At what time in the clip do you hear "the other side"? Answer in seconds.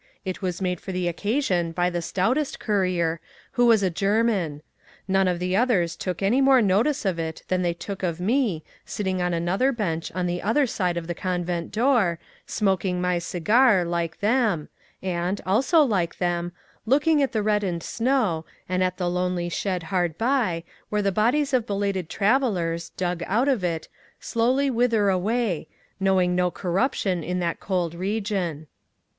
10.25-10.97